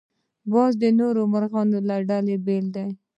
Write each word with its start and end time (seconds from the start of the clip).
باز 0.51 0.73
د 0.83 0.83
نورو 0.99 1.21
مرغانو 1.33 1.77
له 1.87 1.97
ډلې 2.09 2.35
بېل 2.45 2.65
دی 2.75 2.87